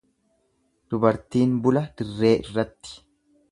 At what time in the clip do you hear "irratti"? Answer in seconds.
2.43-2.99